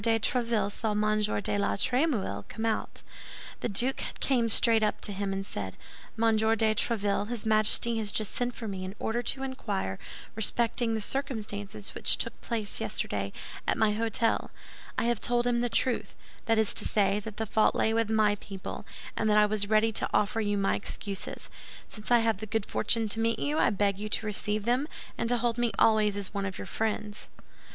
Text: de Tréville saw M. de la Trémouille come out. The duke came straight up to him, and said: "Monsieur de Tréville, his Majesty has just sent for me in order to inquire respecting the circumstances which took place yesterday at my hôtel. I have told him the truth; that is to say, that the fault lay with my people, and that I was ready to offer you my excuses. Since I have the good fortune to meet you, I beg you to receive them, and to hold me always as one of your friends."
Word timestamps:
de 0.03 0.17
Tréville 0.17 0.71
saw 0.71 0.93
M. 0.93 1.19
de 1.43 1.57
la 1.59 1.75
Trémouille 1.75 2.43
come 2.47 2.65
out. 2.65 3.03
The 3.59 3.69
duke 3.69 4.03
came 4.19 4.49
straight 4.49 4.81
up 4.81 4.99
to 5.01 5.11
him, 5.11 5.31
and 5.31 5.45
said: 5.45 5.77
"Monsieur 6.17 6.55
de 6.55 6.73
Tréville, 6.73 7.27
his 7.29 7.45
Majesty 7.45 7.99
has 7.99 8.11
just 8.11 8.33
sent 8.33 8.55
for 8.55 8.67
me 8.67 8.83
in 8.83 8.95
order 8.97 9.21
to 9.21 9.43
inquire 9.43 9.99
respecting 10.33 10.95
the 10.95 11.01
circumstances 11.01 11.93
which 11.93 12.17
took 12.17 12.41
place 12.41 12.81
yesterday 12.81 13.31
at 13.67 13.77
my 13.77 13.93
hôtel. 13.93 14.49
I 14.97 15.03
have 15.03 15.21
told 15.21 15.45
him 15.45 15.61
the 15.61 15.69
truth; 15.69 16.15
that 16.45 16.57
is 16.57 16.73
to 16.73 16.85
say, 16.85 17.19
that 17.19 17.37
the 17.37 17.45
fault 17.45 17.75
lay 17.75 17.93
with 17.93 18.09
my 18.09 18.37
people, 18.39 18.87
and 19.15 19.29
that 19.29 19.37
I 19.37 19.45
was 19.45 19.69
ready 19.69 19.91
to 19.91 20.09
offer 20.11 20.41
you 20.41 20.57
my 20.57 20.73
excuses. 20.73 21.47
Since 21.87 22.09
I 22.09 22.21
have 22.25 22.37
the 22.37 22.47
good 22.47 22.65
fortune 22.65 23.07
to 23.09 23.19
meet 23.19 23.37
you, 23.37 23.59
I 23.59 23.69
beg 23.69 23.99
you 23.99 24.09
to 24.09 24.25
receive 24.25 24.65
them, 24.65 24.87
and 25.15 25.29
to 25.29 25.37
hold 25.37 25.59
me 25.59 25.71
always 25.77 26.17
as 26.17 26.33
one 26.33 26.47
of 26.47 26.57
your 26.57 26.65
friends." 26.65 27.29